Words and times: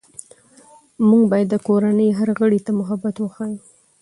موږ 1.09 1.21
باید 1.31 1.47
د 1.51 1.55
کورنۍ 1.67 2.09
هر 2.17 2.29
غړي 2.39 2.59
ته 2.65 2.71
محبت 2.79 3.15
وښیو 3.19 3.59